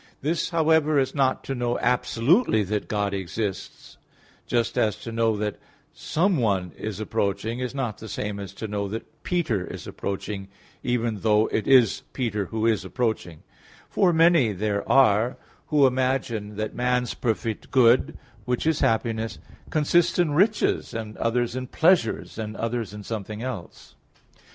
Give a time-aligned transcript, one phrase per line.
[0.21, 3.97] This, however, is not to know absolutely that God exists;
[4.47, 5.59] just as to know that
[5.93, 10.47] someone is approaching is not the same as to know that Peter is approaching,
[10.81, 13.43] even though it is Peter who is approaching;
[13.91, 15.37] for many there are
[15.67, 19.37] who imagine that man's perfect good which is happiness,
[19.69, 23.93] consists in riches, and others in pleasures, and others in something else.